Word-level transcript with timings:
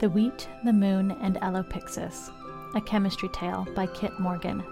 The 0.00 0.10
Wheat, 0.10 0.48
the 0.64 0.72
Moon, 0.72 1.12
and 1.22 1.36
Alopexius, 1.36 2.30
a 2.74 2.80
chemistry 2.80 3.28
tale 3.28 3.66
by 3.76 3.86
Kit 3.86 4.18
Morgan. 4.18 4.64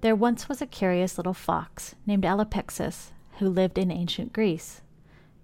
There 0.00 0.14
once 0.14 0.48
was 0.48 0.62
a 0.62 0.66
curious 0.66 1.18
little 1.18 1.34
fox 1.34 1.96
named 2.06 2.24
Alopexius 2.24 3.10
who 3.38 3.48
lived 3.48 3.78
in 3.78 3.90
ancient 3.90 4.32
Greece. 4.32 4.80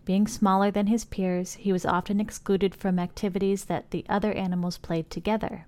Being 0.05 0.29
smaller 0.29 0.71
than 0.71 0.87
his 0.87 1.05
peers, 1.05 1.55
he 1.55 1.73
was 1.73 1.85
often 1.85 2.21
excluded 2.21 2.75
from 2.75 3.01
activities 3.01 3.64
that 3.64 3.90
the 3.90 4.07
other 4.09 4.32
animals 4.32 4.79
played 4.79 5.11
together. 5.11 5.67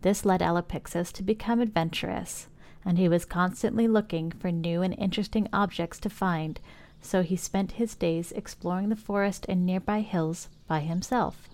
This 0.00 0.24
led 0.24 0.40
Alopexius 0.40 1.12
to 1.12 1.22
become 1.22 1.60
adventurous, 1.60 2.48
and 2.82 2.96
he 2.96 3.10
was 3.10 3.26
constantly 3.26 3.86
looking 3.86 4.32
for 4.32 4.50
new 4.50 4.80
and 4.80 4.94
interesting 4.98 5.48
objects 5.52 6.00
to 6.00 6.08
find, 6.08 6.58
so 7.04 7.22
he 7.22 7.36
spent 7.36 7.72
his 7.72 7.94
days 7.94 8.32
exploring 8.32 8.88
the 8.88 8.96
forest 8.96 9.44
and 9.48 9.66
nearby 9.66 10.00
hills 10.00 10.48
by 10.66 10.80
himself. 10.80 11.48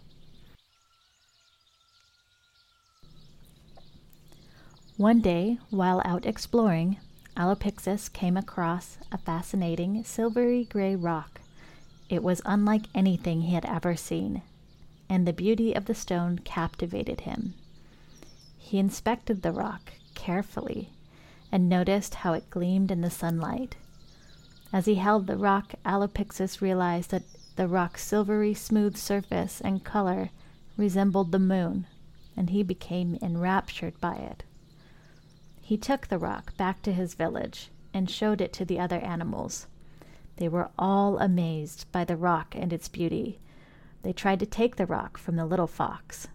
One 4.96 5.20
day, 5.20 5.58
while 5.70 6.00
out 6.04 6.24
exploring, 6.24 6.98
Alopexius 7.36 8.08
came 8.08 8.36
across 8.36 8.98
a 9.10 9.18
fascinating 9.18 10.04
silvery 10.04 10.64
gray 10.64 10.94
rock. 10.94 11.40
It 12.08 12.22
was 12.22 12.42
unlike 12.44 12.86
anything 12.94 13.40
he 13.40 13.54
had 13.54 13.64
ever 13.64 13.96
seen, 13.96 14.42
and 15.08 15.26
the 15.26 15.32
beauty 15.32 15.72
of 15.72 15.86
the 15.86 15.94
stone 15.94 16.38
captivated 16.38 17.22
him. 17.22 17.54
He 18.56 18.78
inspected 18.78 19.42
the 19.42 19.52
rock 19.52 19.94
carefully 20.14 20.90
and 21.50 21.68
noticed 21.68 22.16
how 22.16 22.34
it 22.34 22.50
gleamed 22.50 22.90
in 22.90 23.00
the 23.00 23.10
sunlight. 23.10 23.76
As 24.72 24.86
he 24.86 24.94
held 24.96 25.26
the 25.26 25.36
rock, 25.36 25.74
Alopexius 25.84 26.62
realized 26.62 27.10
that 27.10 27.24
the 27.56 27.66
rock's 27.66 28.04
silvery 28.04 28.54
smooth 28.54 28.96
surface 28.96 29.60
and 29.60 29.84
color 29.84 30.30
resembled 30.76 31.32
the 31.32 31.38
moon, 31.38 31.86
and 32.36 32.50
he 32.50 32.62
became 32.62 33.18
enraptured 33.20 34.00
by 34.00 34.14
it. 34.14 34.44
He 35.60 35.76
took 35.76 36.06
the 36.06 36.18
rock 36.18 36.56
back 36.56 36.82
to 36.82 36.92
his 36.92 37.14
village 37.14 37.70
and 37.92 38.08
showed 38.08 38.40
it 38.40 38.52
to 38.54 38.64
the 38.64 38.78
other 38.78 38.98
animals. 38.98 39.66
They 40.36 40.48
were 40.48 40.70
all 40.78 41.18
amazed 41.18 41.86
by 41.92 42.04
the 42.04 42.16
rock 42.16 42.54
and 42.56 42.72
its 42.72 42.88
beauty. 42.88 43.40
They 44.02 44.12
tried 44.12 44.40
to 44.40 44.46
take 44.46 44.76
the 44.76 44.86
rock 44.86 45.18
from 45.18 45.36
the 45.36 45.44
little 45.44 45.66
fox. 45.66 46.28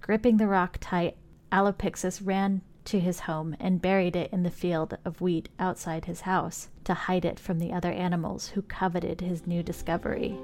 Gripping 0.00 0.36
the 0.36 0.46
rock 0.46 0.78
tight, 0.80 1.16
Allopixis 1.50 2.24
ran 2.24 2.60
to 2.86 3.00
his 3.00 3.20
home 3.20 3.56
and 3.60 3.82
buried 3.82 4.16
it 4.16 4.32
in 4.32 4.42
the 4.42 4.50
field 4.50 4.96
of 5.04 5.20
wheat 5.20 5.48
outside 5.58 6.06
his 6.06 6.22
house 6.22 6.68
to 6.84 6.94
hide 6.94 7.24
it 7.24 7.38
from 7.38 7.58
the 7.58 7.72
other 7.72 7.92
animals 7.92 8.48
who 8.48 8.62
coveted 8.62 9.20
his 9.20 9.46
new 9.46 9.62
discovery. 9.62 10.38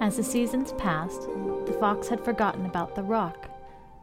As 0.00 0.16
the 0.16 0.24
seasons 0.24 0.72
passed, 0.72 1.22
the 1.66 1.76
fox 1.78 2.08
had 2.08 2.24
forgotten 2.24 2.66
about 2.66 2.96
the 2.96 3.04
rock 3.04 3.48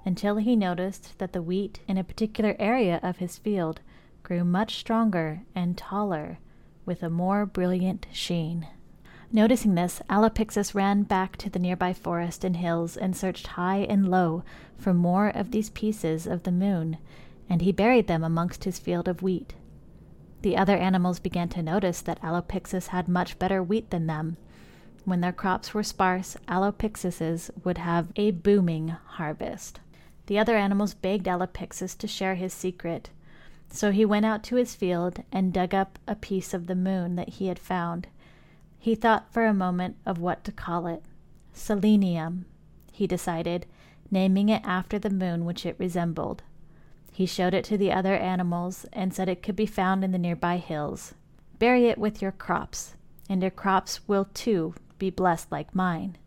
until 0.06 0.38
he 0.38 0.56
noticed 0.56 1.20
that 1.20 1.34
the 1.34 1.42
wheat 1.42 1.82
in 1.88 1.98
a 1.98 2.04
particular 2.04 2.56
area 2.58 3.02
of 3.04 3.18
his 3.18 3.38
field 3.38 3.82
grew 4.24 4.46
much 4.46 4.78
stronger 4.78 5.42
and 5.54 5.78
taller 5.78 6.40
with 6.86 7.04
a 7.04 7.10
more 7.10 7.46
brilliant 7.46 8.08
sheen. 8.14 8.66
Noticing 9.32 9.76
this, 9.76 10.02
Alopexius 10.10 10.74
ran 10.74 11.04
back 11.04 11.38
to 11.38 11.52
the 11.52 11.60
nearby 11.60 11.94
forest 11.94 12.44
and 12.44 12.58
hills 12.58 12.98
and 12.98 13.16
searched 13.16 13.46
high 13.48 13.80
and 13.80 14.10
low 14.10 14.44
for 14.76 14.92
more 14.92 15.28
of 15.28 15.52
these 15.52 15.70
pieces 15.70 16.26
of 16.26 16.44
the 16.44 16.52
moon, 16.52 16.98
and 17.48 17.62
he 17.62 17.72
buried 17.72 18.08
them 18.08 18.24
amongst 18.24 18.64
his 18.64 18.80
field 18.80 19.08
of 19.08 19.22
wheat. 19.22 19.54
The 20.42 20.58
other 20.58 20.78
animals 20.78 21.20
began 21.20 21.48
to 21.50 21.62
notice 21.62 22.02
that 22.02 22.20
Alopexius 22.24 22.88
had 22.88 23.08
much 23.08 23.38
better 23.38 23.62
wheat 23.62 23.92
than 23.92 24.08
them. 24.08 24.38
When 25.06 25.22
their 25.22 25.32
crops 25.32 25.76
were 25.76 25.84
sparse, 25.84 26.36
Alopexius's 26.48 27.52
would 27.64 27.78
have 27.78 28.12
a 28.16 28.32
booming 28.32 28.90
harvest. 28.90 29.80
The 30.26 30.40
other 30.40 30.58
animals 30.58 30.96
begged 30.96 31.28
Alopexius 31.28 31.96
to 32.00 32.08
share 32.08 32.36
his 32.36 32.54
secret, 32.54 33.12
so 33.70 33.92
he 33.92 34.06
went 34.06 34.26
out 34.26 34.44
to 34.46 34.56
his 34.56 34.74
field 34.74 35.22
and 35.32 35.54
dug 35.54 35.76
up 35.76 36.00
a 36.08 36.16
piece 36.16 36.52
of 36.56 36.66
the 36.66 36.76
moon 36.76 37.16
that 37.16 37.30
he 37.30 37.46
had 37.46 37.60
found 37.60 38.08
he 38.80 38.96
thought 38.96 39.32
for 39.32 39.46
a 39.46 39.54
moment 39.54 39.98
of 40.06 40.18
what 40.18 40.44
to 40.46 40.52
call 40.52 40.88
it. 40.88 41.04
Selenium, 41.54 42.46
he 42.92 43.06
decided, 43.06 43.66
naming 44.10 44.50
it 44.50 44.62
after 44.66 44.98
the 44.98 45.10
moon 45.10 45.46
which 45.46 45.66
it 45.66 45.76
resembled. 45.78 46.42
He 47.12 47.26
showed 47.26 47.54
it 47.54 47.66
to 47.66 47.78
the 47.78 47.92
other 47.92 48.16
animals 48.16 48.86
and 48.94 49.14
said 49.14 49.28
it 49.28 49.44
could 49.44 49.58
be 49.58 49.66
found 49.66 50.04
in 50.04 50.14
the 50.14 50.18
nearby 50.18 50.58
hills. 50.58 51.14
Bury 51.60 51.88
it 51.88 51.98
with 51.98 52.22
your 52.22 52.32
crops, 52.32 52.96
and 53.30 53.42
your 53.42 53.52
crops 53.52 54.08
will 54.08 54.30
too 54.34 54.74
be 54.98 55.10
blessed 55.10 55.52
like 55.52 55.76
mine. 55.76 56.18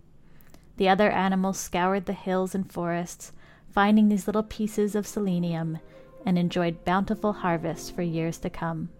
The 0.76 0.90
other 0.90 1.10
animals 1.10 1.58
scoured 1.58 2.04
the 2.04 2.12
hills 2.12 2.54
and 2.54 2.70
forests, 2.70 3.32
finding 3.70 4.08
these 4.08 4.26
little 4.26 4.42
pieces 4.42 4.94
of 4.94 5.06
selenium, 5.06 5.78
and 6.26 6.38
enjoyed 6.38 6.84
bountiful 6.84 7.32
harvests 7.32 7.88
for 7.88 8.02
years 8.02 8.38
to 8.38 8.50
come. 8.50 8.90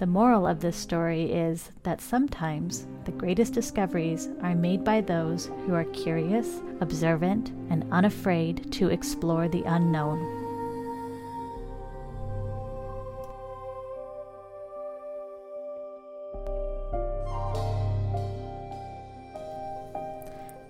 The 0.00 0.06
moral 0.06 0.46
of 0.46 0.60
this 0.60 0.78
story 0.78 1.30
is 1.30 1.72
that 1.82 2.00
sometimes 2.00 2.86
the 3.04 3.12
greatest 3.12 3.52
discoveries 3.52 4.30
are 4.40 4.54
made 4.54 4.82
by 4.82 5.02
those 5.02 5.50
who 5.66 5.74
are 5.74 5.84
curious, 5.84 6.62
observant, 6.80 7.50
and 7.68 7.84
unafraid 7.92 8.72
to 8.72 8.88
explore 8.88 9.46
the 9.46 9.62
unknown. 9.64 10.18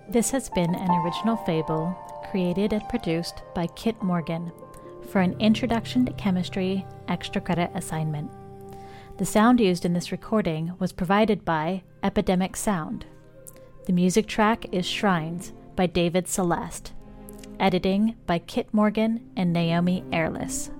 This 0.09 0.29
has 0.31 0.49
been 0.49 0.75
an 0.75 0.91
original 1.05 1.37
fable 1.37 1.97
created 2.29 2.73
and 2.73 2.83
produced 2.89 3.43
by 3.55 3.67
Kit 3.67 4.03
Morgan 4.03 4.51
for 5.09 5.21
an 5.21 5.39
Introduction 5.39 6.05
to 6.05 6.11
Chemistry 6.11 6.85
extra 7.07 7.39
credit 7.39 7.71
assignment. 7.75 8.29
The 9.21 9.27
sound 9.27 9.59
used 9.59 9.85
in 9.85 9.93
this 9.93 10.11
recording 10.11 10.73
was 10.79 10.91
provided 10.91 11.45
by 11.45 11.83
Epidemic 12.01 12.55
Sound. 12.55 13.05
The 13.85 13.93
music 13.93 14.25
track 14.25 14.65
is 14.71 14.83
Shrines 14.83 15.53
by 15.75 15.85
David 15.85 16.27
Celeste. 16.27 16.91
Editing 17.59 18.15
by 18.25 18.39
Kit 18.39 18.73
Morgan 18.73 19.23
and 19.37 19.53
Naomi 19.53 20.03
Airless. 20.11 20.71